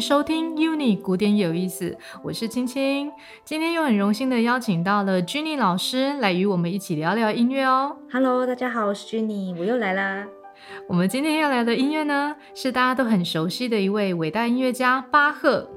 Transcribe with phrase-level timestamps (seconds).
[0.00, 3.12] 迎收听 UNI 古典有意思，我是青青。
[3.44, 7.94] 今天又很荣幸的邀请到了 Jenny 老师来与我们一起聊聊音乐哦。
[8.10, 10.26] Hello，大家好，我是 Jenny，我又来啦。
[10.88, 15.68] 我们今天要聊的音乐呢，是大家都很熟悉的一位伟大音乐家巴赫。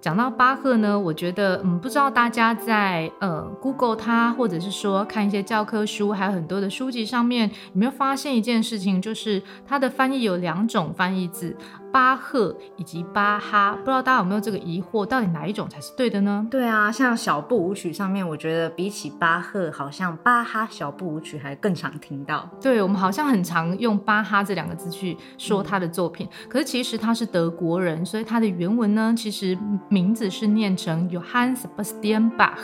[0.00, 11.54] 讲到巴赫呢，我觉得，嗯，不知道大家在呃 Google 他，或者是说看一些教科书，还有很多的书籍上面，有没有发现一件事情，就是他的翻译有两种翻译字。
[11.92, 16.46] 巴赫以及巴哈，不知道大家有没有这个疑惑，到底哪一种才是对的呢？
[16.48, 22.48] 对啊，像小步舞曲上面，我觉得比起巴赫，好像巴哈小步舞曲还更常听到。
[22.62, 29.58] 对，我们好像很常用巴哈这两个字去说他的作品，嗯、可是其实他是德国人，所以他的原文呢，其实
[29.90, 32.56] 名字是念成 Johann Sebastian Bach，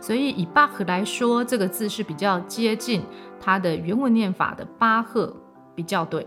[0.00, 3.02] 所以以 Bach 来说，这个字是比较接近
[3.40, 5.34] 他的原文念法的巴赫
[5.74, 6.24] 比较对。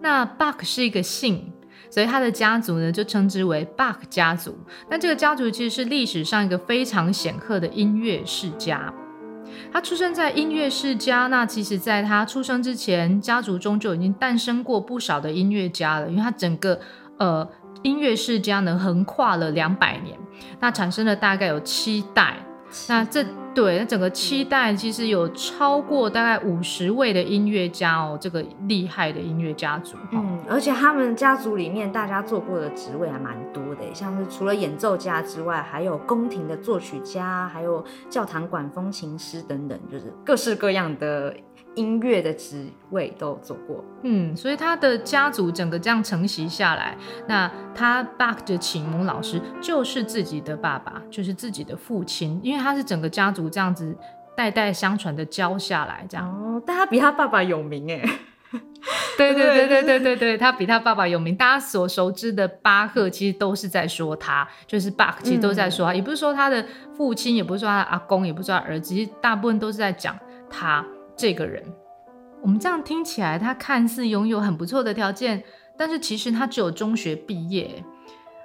[0.00, 1.52] 那 Bach 是一个姓。
[1.88, 4.56] 所以他的家族呢，就称之为 Bach 家族。
[4.88, 8.92] 但这个家族其实是历史上一个非常显赫的音乐世家。
[9.72, 16.08] 他出生在音乐世家，那其实在他出生之前，家族中就已经诞生过不少的音乐家了。
[16.08, 16.78] 因为他整个
[17.18, 17.48] 呃
[17.82, 20.18] 音乐世家呢，横跨了两百年，
[20.58, 22.36] 那产生了大概有七代。
[22.88, 29.96] 那这对，那整个七代其实有超过大概五十位的音乐家哦，这个厉害的音乐家族。
[30.12, 41.34] 嗯，而且他们家族里面大家做过的职位还蛮多的，像是除了演奏家之外，还有宫廷的作曲家，还有教堂管风琴师等等，就是各式各样的。
[41.80, 46.94] 音乐的职位都有做过，嗯，所以他的家族整个这样承袭下来，
[47.26, 53.96] 那他巴赫的启蒙老师就是自己的爸爸，就是自己的父亲，因为他是整个家族这样子
[54.36, 56.28] 代代相传的教下来，这样。
[56.28, 58.02] 哦，但他比他爸爸有名哎，
[59.16, 66.62] 对对对对对对对，他比他爸爸有名，大家所熟知的巴赫其实都是在说他，就是巴赫其实都在说他，嗯、也不是说他的
[66.94, 70.14] 父亲，也不是说他的阿公，也不是说他儿子，其实大部分都是在讲
[70.50, 70.84] 他。
[71.20, 71.62] 这个人，
[72.40, 75.44] 我们这样听起来，他看似拥有很不错的条件，
[75.76, 77.84] 但是其实他只有中学毕业，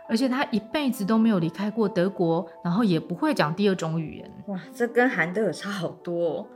[0.09, 4.29] 而且他一辈子都没有离开过德国，然后也不会讲第二种语言。
[4.47, 6.47] 哇，这跟韩德尔差好多哦。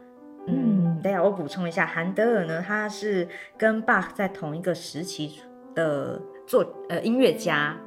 [0.50, 3.26] 嗯，等下我补充一下，韩德尔呢，他是
[3.58, 5.40] 跟巴赫在同一个时期
[5.74, 7.78] 的作呃音乐家。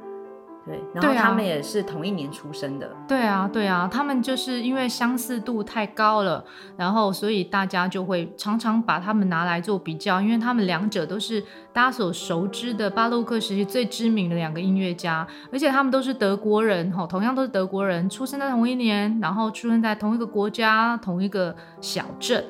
[0.65, 2.89] 对，然后他们也是同一年出生的。
[3.05, 6.43] 对啊，对啊，他们就是因为相似度太高了，
[6.77, 11.41] 然后所以大家就会常常把他们拿来做比较，因为他们两者都是
[11.73, 22.41] 大家所熟知的巴洛克时期最知名的两个音乐家，而且他们都是德国人，吼，同样都是德国人，出生在同一年，然后出生在同一个国家、同一个小镇，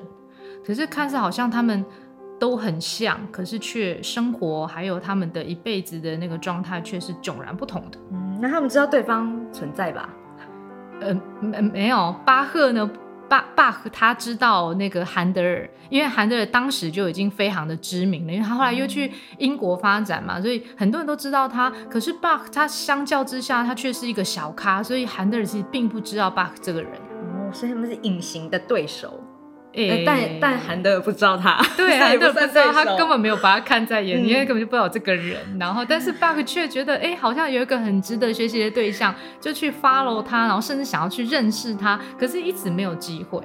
[0.63, 1.83] 可是看似好像他们。
[2.43, 7.97] 都很像，可是却生活还有他们的一辈子的那个状态却是迥然不同的。
[8.11, 10.09] 嗯，那他们知道对方存在吧？
[10.99, 12.13] 呃，没没有。
[12.25, 12.89] 巴赫呢？
[13.29, 21.71] 巴巴赫他知道那个韩德尔，因为韩德尔当时就已经非常的知名了，因为他后来又去英国发展嘛，所以很多人都知道他。
[21.89, 26.91] 可是巴赫他相较之下，他却是一个小咖，所以韩德尔其实并不知道巴赫这个人。
[26.91, 29.17] 哦，所以他们是隐形的对手。
[29.73, 35.37] 欸、但但韩德尔不知道他，对， 韩德尔不知道他根本没有把他看在眼里，嗯、因为根本就不知道这个人。
[35.59, 43.41] 然后，但是 bug 却觉得，哎、欸，好像有一个很值得学习的对象，就去 follow 他，然后甚至想要去认识他，可是一直没有机会。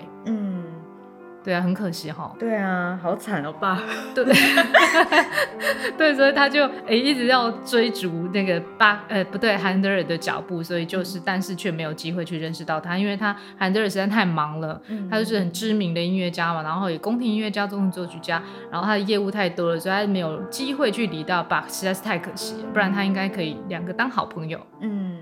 [1.48, 1.50] 嗯。
[1.50, 2.34] 对啊，很可惜哈。
[2.38, 3.80] 对啊，好惨哦，爸。
[4.14, 4.22] 对
[5.96, 24.60] 对，所以他就诶一直要追逐那个巴呃不对韩德尔的脚步，所以就是、嗯、但是却没有机会去认识到他，因为他韩德尔实在太忙了，嗯、他就是很知名的音乐家嘛，然后也宫廷音乐家、中作曲家，然后他的业务太多了，所以他没有机会去理到巴，实在是太可惜了，不然他应该可以两个当好朋友。
[24.80, 25.18] 嗯，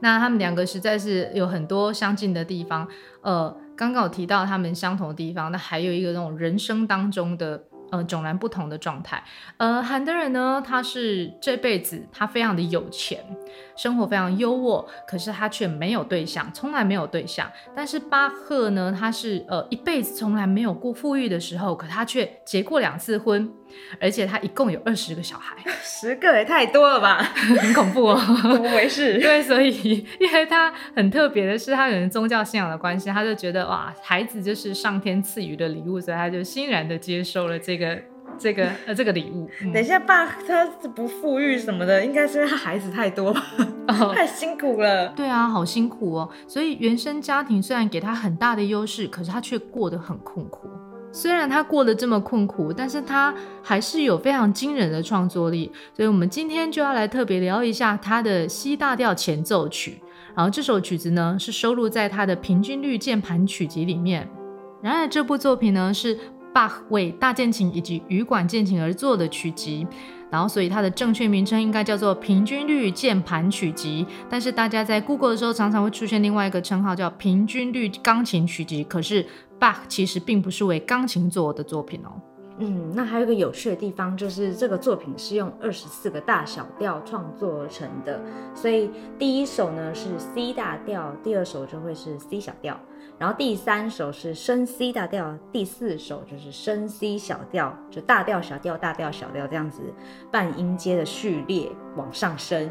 [0.00, 2.88] 那他们两个实在是有很多相近的地方，
[3.22, 3.56] 呃。
[3.78, 9.22] 刚刚有提到他们相同的地方，那还有一个那种人生当中的呃迥然不同的状态。
[9.56, 13.24] 呃，韩德人呢，他是这辈子他非常的有钱，
[13.76, 17.50] 生活非常优渥，可是他却没有对象，从来没有对象。
[17.74, 23.52] 但是巴赫呢，他是呃一辈子从来没有过富裕的时候，可他却结过两次婚。
[24.00, 25.54] 而且他一共有二十个小孩，
[25.84, 27.18] 十个也太多了吧，
[27.60, 28.18] 很恐怖哦。
[28.42, 29.18] 怎么回事？
[29.20, 37.77] 对，所以因为他很特别的是，他可能宗教信仰的关系，他就觉得哇，孩子就是上天赐予的礼物，所以他就欣然的接受了这个
[38.38, 39.48] 这个呃这个礼物。
[39.62, 43.30] 嗯、等一下，爸他不富裕什么的，应该是因为他孩子太多，
[43.88, 45.08] 哦、 太辛苦了。
[45.08, 46.28] 对啊，好辛苦哦。
[46.46, 50.68] 所以原生家庭虽然给他很大的优势，可是他却过得很困苦。
[51.10, 55.72] 虽然他过得这么困苦，但是他还是有非常惊人的创作力。
[55.94, 60.00] 所以，我们今天就要来特别聊一下他的 C 大调前奏曲。
[60.36, 64.28] 然后，这首曲子呢是收录在他的平均律键盘曲集里面。
[64.82, 66.16] 然而，这部作品呢是
[66.54, 69.86] Bach 为大键琴以及羽管键琴而作的曲集。
[70.30, 74.06] 然后，所以它的正确名称应该叫做平均律键盘曲集。
[74.28, 78.84] 但是，大家在 Google 的时候常常会出现另外一个称号叫平均律钢琴曲集。
[78.84, 79.24] 可是
[79.58, 82.20] ，Bach 其实并不是为钢琴做的作品哦。
[82.58, 88.20] 嗯，那还有一个有趣的地方就是这个作品是用二十四个大小调创作而成的。
[88.52, 92.78] 所以第一首呢是 C 大调，第二首就会是 C 小调。
[93.18, 99.82] 然后第三首是升 C 大调，第四首就是升 C 小调，就大调小调大调小调这样子
[100.30, 102.70] 半音阶的序列往上升。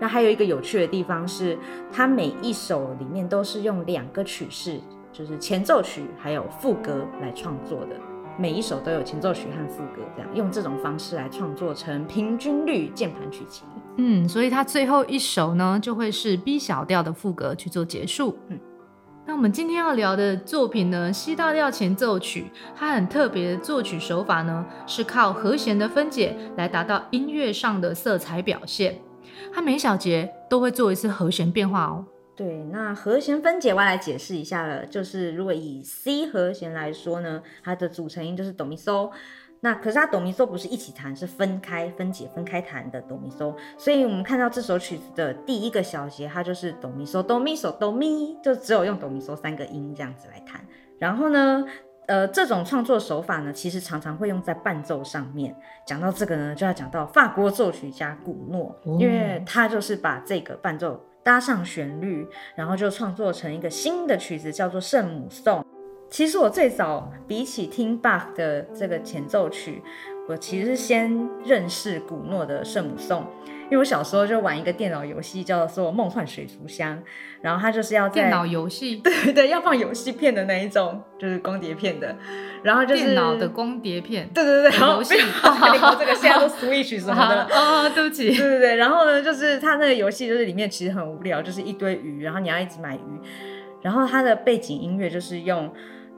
[0.00, 1.58] 那还有一个有趣的地方是，
[1.92, 4.80] 它每一首里面都是用两个曲式，
[5.12, 8.00] 就是前奏曲还有副歌来创作的，
[8.38, 13.62] 每一首都有前奏曲和副歌，这样用这种方式来创作成平均律键盘曲集。
[13.98, 18.38] 嗯，所以它最后一首呢就会是 B 小调的副歌去做结束。
[18.48, 18.58] 嗯。
[19.26, 29.00] 那我们今天要聊的作品呢，C 大调前奏曲，它很特别的作曲手法呢，是靠和弦的分解来达到音乐上的色彩表现。
[29.50, 32.04] 它每小节都会做一次和弦变化哦。
[32.36, 39.10] 对，那和弦分解我来解释一下了，就是如果以 C 和弦来说呢，它的组成音就是哆咪嗦。
[39.64, 43.56] 那可是它哆咪嗦不是一起弹，是分开、分解、分开弹的哆咪嗦。
[43.78, 50.60] 所以我们看到这首曲子的第一个小节，它就是哆咪嗦、哆咪嗦、哆咪，就只有用哆咪嗦三个音这样子来弹。
[50.98, 51.64] 然后呢，
[52.08, 55.56] 呃，这种创作手法呢，其实常常会用在伴奏上面。
[55.86, 65.64] 讲到这个呢，就要讲到法国作曲家古诺，哦、因为他就是把这个伴奏搭上旋律，然后就创作成一个新的曲子，叫做圣母颂。
[66.14, 69.82] 其实我最早比起听 Bach 的这个前奏曲，
[70.28, 73.26] 我其实是先认识古诺的圣母颂，
[73.64, 76.96] 因为我小时候就玩一个电脑游戏叫做《梦幻水族箱》，
[77.42, 82.16] 然后它就是要在电脑游戏， 对对对，要放游戏片的那一种，就是光碟片的，
[82.62, 93.00] 然后就是电脑的光碟片，对对对，游戏，然后 这个现在都 Switch 什么的， 哦，对不起，对对对，然后呢，就是它那个游戏就是里面其实很无聊，就是一堆鱼，然后你要一直买鱼，
[93.82, 95.74] 然后它的背景音乐就是用。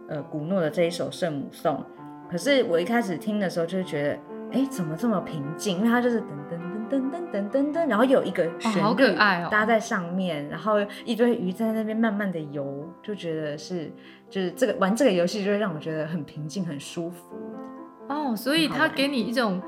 [0.09, 1.85] 呃，古诺的这一首圣母颂，
[2.31, 4.15] 可是我一开始听的时候就觉得，
[4.53, 5.79] 哎、欸，怎么这么平静？
[5.79, 6.57] 因为它就是噔噔
[6.89, 10.75] 噔噔噔噔噔噔，然后有一个旋律、哦、好可爱哦，搭在上面，然后
[11.05, 13.91] 一堆鱼在那边慢慢的游，就觉得是，
[14.31, 17.35] 就是这个玩这个游戏就会让我觉得很平静、很舒服。
[18.09, 19.61] 哦，所以它给你一种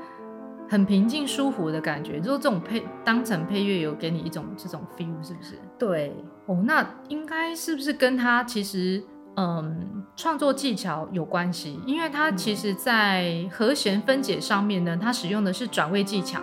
[0.69, 2.13] 很平静、舒服的感觉。
[2.23, 5.59] 如果这种配当成配乐，有给你一种这种 feel，是不是？
[5.77, 6.15] 对，
[6.45, 9.03] 哦，那应该是不是跟它其实？
[9.41, 16.41] 嗯，创作技巧有关系，因为它其实，在和弦分解上面呢，它使用的是转位技巧，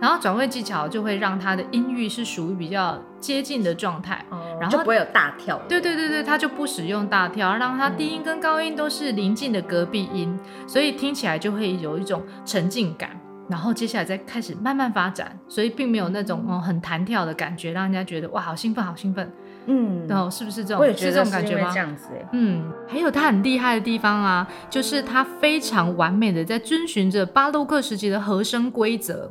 [0.00, 5.56] 然后转位技巧就会让它的音域是属于比较接近的状态，哦、然后就不会有大跳。
[5.68, 10.36] 对对对对，它就不使用大跳，让它低音跟高音都是临近的隔壁音，
[10.66, 13.10] 所以听起来就会有一种沉浸感。
[13.48, 19.32] 然后接下来再开始慢慢发展，所以并没有那种哦很弹跳的感觉，让人家觉得哇好兴奋，好兴奋。
[19.66, 20.80] 嗯，然后是不是这种？
[20.80, 21.70] 我也觉得是这种感觉吗？
[21.72, 22.28] 这样子哎。
[22.32, 29.30] 嗯，还有他很厉害的地方啊，就是他非常完美的在遵循着巴洛克时期的和声规则，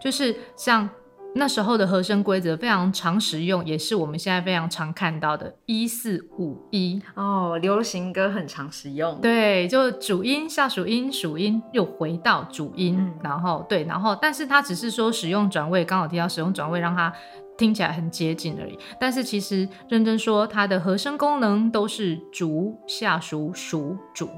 [0.00, 0.88] 就是像
[1.34, 9.18] 那时候的和声规则非常常使用，也是我们现在非常常看到的一四五一哦，流行歌很常使用。
[9.20, 17.12] 对，就主音、下属音、属音又回到主音，嗯、然后对，然后但是他只是说使用转位，刚好提到使用转位，让他。
[17.58, 24.28] 听起来很接近而已，但是其实认真说，它的和声功能都是主下属属主。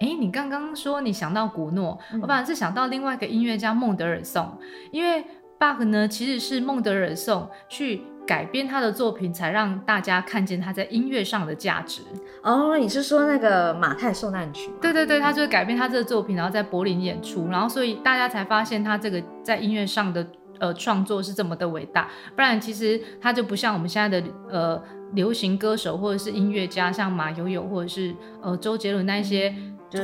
[0.00, 4.52] 哎，你刚刚说你想到古诺，嗯、我反而是想到另外一个音乐家孟德尔颂，
[4.92, 5.24] 因为
[5.58, 12.02] 巴赫呢其实是孟德尔颂去改编他的作品，才让大家看见他在音乐上的价值。
[12.42, 14.70] 哦，你是说那个马太受难曲？
[14.80, 20.26] 对对对，他就是改编他这个作品，然后在柏林演出，然后所以大家才发现他这个在音乐上的。
[20.58, 29.54] 呃，创作是这么的伟大，不然其实他就不像我们现在的呃流行歌手或者是音乐家，像马友友或者是呃周杰伦那一些，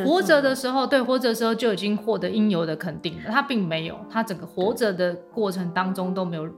[0.06, 3.30] 活着的时候，对，活着的时候就已经获得应有的肯定了。
[3.30, 6.48] 他并没有，他整个活着的过程当中都没有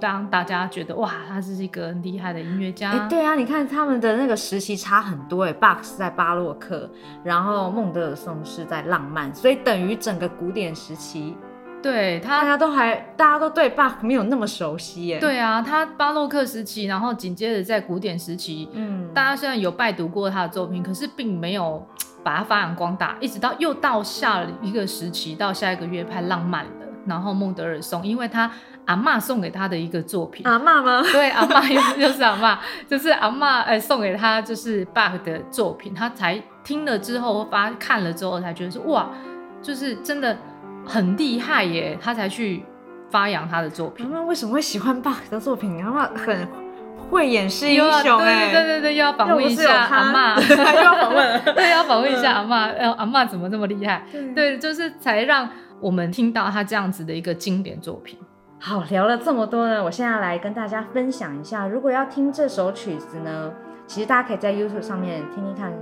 [0.00, 2.90] 让大家觉得哇，他是一个很厉害的音乐家。
[2.90, 6.90] 哎，对啊，你看他们的那个时期差很多哎，Bach 是在巴洛克，
[7.22, 11.36] 然后孟德尔颂是在浪漫，所以等于整个古典时期。
[11.82, 15.18] 对他，大家都还，大家都对巴赫没有那么熟悉耶。
[15.18, 21.86] 对啊，他巴洛克时期，然后紧接着在古典时期，嗯，大家虽然有拜读过他的作品，可是并没有
[22.22, 26.86] 把它发扬光大，一直到又到下了一个时期，到下一个乐派浪漫的。
[27.04, 28.48] 然后孟德尔颂，因为他
[28.84, 31.02] 阿嬷送给他的一个作品，阿嬷吗？
[31.10, 32.56] 对，阿嬷又又是阿嬷，
[32.88, 39.08] 就是阿嬷哎送给他就是巴赫的作品，他才听了之后发看了之后才觉得说哇，
[39.60, 40.38] 就是真的
[40.84, 42.64] 很厉害耶，他才去
[43.10, 44.10] 发扬他的作品。
[44.12, 45.84] 阿嬷为什么会喜欢 Bach 的作品？
[45.84, 46.48] 阿嬷很
[47.10, 54.04] 会演示英雄哎，对对对，又要访问一下阿妈，又要访问，对，要访问一下阿妈， 呃，阿妈怎么这么厉害？
[54.34, 55.48] 对，就是才让。
[55.82, 58.16] 我们听到他这样子的一个经典作品。
[58.60, 63.52] 好，聊了这么多呢，我现在来跟大家分享一下，如果要听这首曲子呢，
[63.84, 65.72] 其实大家可以在 YouTube 上面听听看，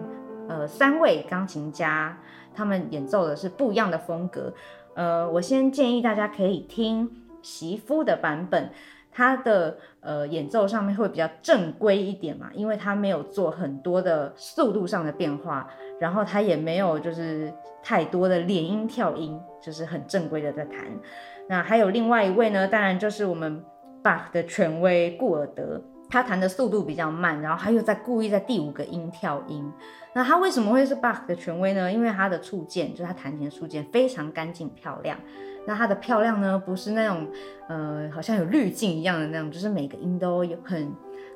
[0.49, 2.17] 呃，三位钢琴家
[2.55, 4.51] 他们演奏的是不一样的风格。
[4.95, 7.11] 呃，我先建议大家可以听
[7.43, 8.71] 席夫的版本，
[9.11, 15.69] 他的呃演奏上面会比较正规一点嘛，因为他没有做很多的速度上的变化，
[15.99, 17.53] 然后他也没有就是。
[17.83, 20.77] 太多的连音跳音，就是很正规的在弹。
[21.49, 23.65] 那还有另外一位呢，当然就是我们
[24.03, 25.81] Bach 的权威顾尔德，
[26.11, 29.73] 他弹的速度比较慢，然后他又在故意在第五个音跳音。
[30.13, 31.91] 那他为什么会是 bug 的权威呢？
[31.91, 35.17] 因为他的触键，就是他弹琴的触键非常干净漂亮。
[35.67, 37.29] 那他的漂亮呢，不是那种
[37.69, 40.93] 呃好像有滤镜一样的那种，就是每个音都有很。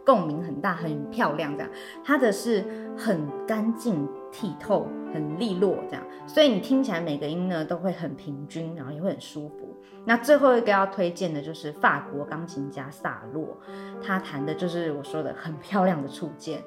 [0.07, 1.71] 共鸣很大，很漂亮，这样，
[2.05, 2.63] 他的是
[2.97, 9.77] 很干净剔透，很利落，这样，所以你听起来每个音呢都会很平均，然后也会很舒服。
[10.05, 13.59] 那最后一个要推荐的就是法国钢琴家萨洛，
[14.03, 16.63] 他弹的就是我说的很漂亮的触键。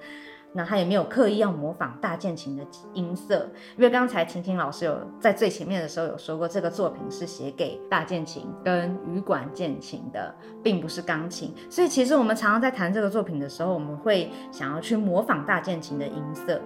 [0.53, 11.53] 那他也没有刻意要模仿大键琴的音色，因为刚才晴晴老师有在最前面的时候有说过，这个作品是写给大键琴跟羽管键琴的，并不是钢琴。
[11.69, 16.59] 所以其实我们常常在弹这个作品的时候，我们会想要去模仿大键琴的音色，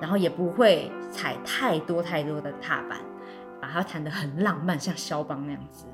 [0.00, 2.98] 然后也不会踩太多太多的踏板，
[3.60, 5.86] 把它弹得很浪漫，像肖邦那样子。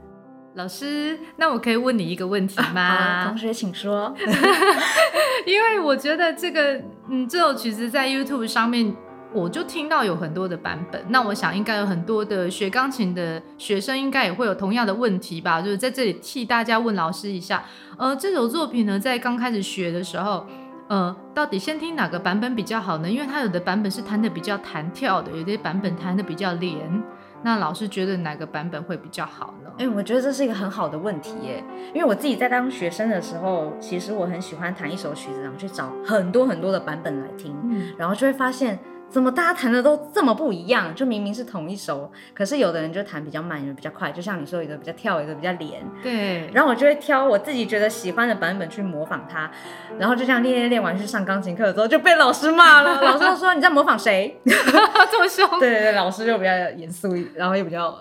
[0.55, 2.83] 老师，那我可以问你一个问题吗？
[2.83, 4.15] 啊、同学，请说。
[5.47, 8.95] 因为我觉得这个，嗯，这首曲子在 YouTube 上面，
[9.33, 11.05] 我就听到有很多的版本。
[11.09, 15.61] 那我想，应该有很多的学钢琴的学生，应该也会有同样的问题吧？
[15.61, 17.65] 就是在这里替大家问老师一下，
[17.97, 20.47] 呃，这首作品呢，在刚开始学的时候，
[20.87, 23.11] 呃，到底先听哪个版本比较好呢？
[23.11, 27.03] 因为它有的版本是弹的比较弹跳的，有的版本弹的比较连。
[27.43, 29.71] 那老师觉得哪个版本会比较好呢？
[29.79, 31.63] 哎、欸，我觉得这是一个很好的问题耶，
[31.95, 38.79] 因为我自己在当学生的时候，其实我很喜欢弹一首曲子，然后去找很多很多的版本来听，嗯、然后就会发现。
[39.13, 40.95] 怎么大家弹的都这么不一样？
[40.95, 44.11] 就明明是同一首，可是有的人就弹比较慢，有的比较快。
[44.11, 45.83] 就像你说，有的比较跳，有的比较连。
[46.03, 46.51] 对。
[46.55, 49.51] 然后我就会挑我自己觉得喜欢的版本去模仿它，
[49.99, 53.03] 然后就这样练练练完去上钢琴课的时候就被老师骂了。
[53.03, 54.41] 老师就说你在模仿谁？
[54.45, 55.47] 这么凶？
[55.61, 57.95] 对对对，老师就比较严肃，然后又比较。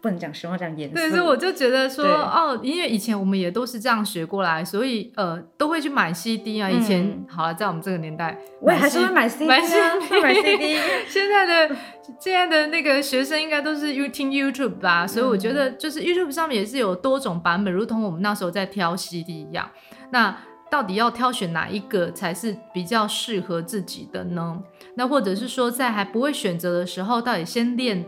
[0.00, 0.94] 不能讲实话，这样严肃。
[0.94, 6.70] 对，所以我就觉得说，哦，因为以前我们也都是这样学过来，所以呃，都会去买 CD 啊。
[6.70, 10.78] 以前、嗯、好了，在我们这个年代，我也还是会买 CD，买 CD，买 CD。
[11.06, 11.76] 现在的
[12.18, 19.70] 现在的那个学生应该都是 You 听 YouTube 吧，所以我觉得就是 YouTube 上面也是有多种版本，如同我们那时候在挑 CD 一样。
[20.10, 20.34] 那
[20.70, 24.62] 到底要挑选哪一个才是比较适合自己的呢？
[24.94, 28.04] 那或者是说，在还不会选择的时候，到底先练？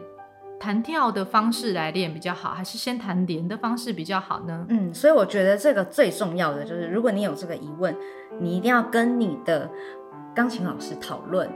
[0.62, 4.64] 弹跳的方式来练比较好，还是先弹连的方式比较好呢？
[4.68, 7.92] 嗯，所以我觉得这个最重要的就是，如果你有这个疑问，
[8.38, 9.68] 你一定要跟你的
[10.32, 11.50] 钢琴老师讨论，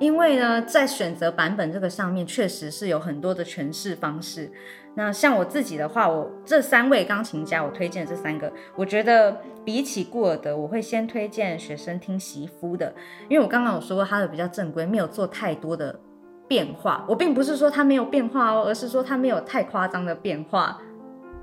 [0.00, 4.50] 因为呢，在选择版本这个上面，确实是有很多的诠释方式。
[4.96, 12.92] 那像我自己的话，我这三位钢琴家，我推荐这三个，我觉得比起顾尔德，我会先推荐学生听席夫的，
[13.28, 16.00] 因为我刚刚有说过他的比较正规，没有做太多的。
[16.48, 20.80] 变化，我并不是说他没有变化哦，而是说他没有太夸张的变化。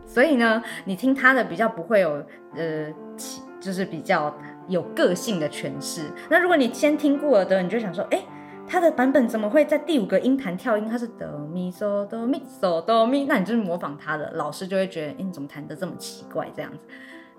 [0.06, 2.24] 所以呢，你听他的比较不会有
[2.56, 2.92] 呃，
[3.60, 4.36] 就是比较
[4.68, 6.02] 有个性的诠释。
[6.30, 8.24] 那如果你先听顾尔的，你就想说，哎，
[8.68, 10.88] 他的版本怎么会在第五个音弹跳音？
[10.88, 16.78] 他是哆咪嗦哆咪嗦哆咪，那你就是模仿他的，老师就会觉得，哎，你怎么弹得这么奇怪这样子？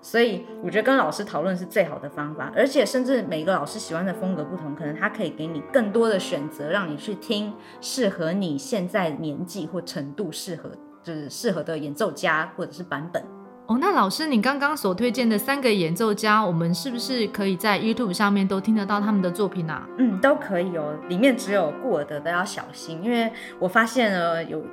[0.01, 10.69] 所以我觉得跟老师讨论是最好的方法，而且甚至每个老师喜欢的风格不同，可能他可以给你更多的选择，让你去听适合你现在年纪或程度适合，
[11.03, 13.21] 就是适合的演奏家或者是版本。
[13.65, 19.85] 哦，那老师，你刚刚所推荐的三个演奏家，我们是不是可以在 YouTube 上面都听得到他们的作品啊？
[19.97, 20.95] 嗯，都可以哦。
[21.09, 24.63] 里面只有顾尔德的要小心，因为我发现了有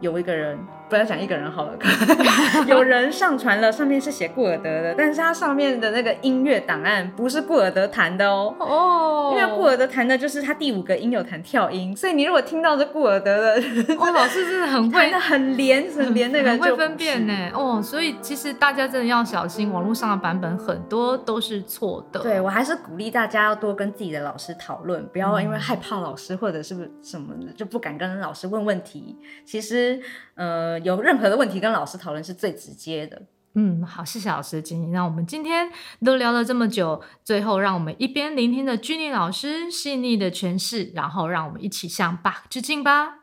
[0.00, 0.58] 有一个人
[0.92, 1.72] 不要讲一个人好了，
[2.68, 8.54] 有人上传了，上面是写顾尔德的，但是它上面的那个音乐档案不是顾尔德弹的哦。
[8.58, 13.62] 哦，因为顾尔德弹的就是他第五个音有弹跳音，所以你如果听到是顾尔德的，
[13.98, 17.50] 哦，老师真的很会， 很连很连那个，很会分辨呢。
[17.54, 22.20] 哦，所以其实大家真的要小心，网络上的版本很多都是错的。
[22.20, 29.16] 对，我还是鼓励大家要多跟自己的老师讨论，不要因为害怕老师或者是什么的就不敢跟老师问问题。
[29.46, 29.98] 其实，
[30.34, 30.81] 呃。
[30.82, 33.22] 有任何的问题跟老师讨论是最直接的。
[33.54, 34.86] 嗯，好，谢谢老师的建议。
[34.86, 35.70] 那我们今天
[36.02, 43.18] 都聊了这么久，最后让我们一边聆听着君妮老师细腻的诠释，然后让我们一起向 Bach 致敬吧。